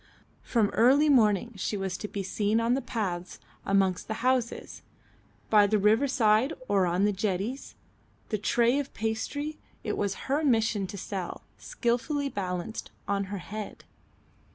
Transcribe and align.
From 0.41 0.69
early 0.69 1.09
morning 1.09 1.53
she 1.57 1.77
was 1.77 1.95
to 1.97 2.07
be 2.07 2.23
seen 2.23 2.59
on 2.59 2.73
the 2.73 2.81
paths 2.81 3.37
amongst 3.67 4.07
the 4.07 4.23
houses 4.25 4.81
by 5.51 5.67
the 5.67 5.77
riverside 5.77 6.53
or 6.67 6.87
on 6.87 7.05
the 7.05 7.11
jetties, 7.13 7.75
the 8.29 8.39
tray 8.39 8.79
of 8.79 8.95
pastry, 8.95 9.59
it 9.83 9.95
was 9.95 10.21
her 10.27 10.43
mission 10.43 10.87
to 10.87 10.97
sell, 10.97 11.43
skilfully 11.59 12.29
balanced 12.29 12.89
on 13.07 13.25
her 13.25 13.37
head. 13.37 13.83